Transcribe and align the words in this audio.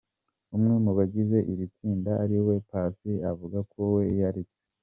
Umwe 0.55 0.75
mu 0.85 0.91
bagize 0.97 1.37
iri 1.51 1.65
tsinda 1.75 2.11
ari 2.23 2.37
we 2.45 2.55
Paccy 2.69 3.13
avuga 3.31 3.57
ko 3.71 3.79
we 3.93 4.01
yaretse. 4.21 4.59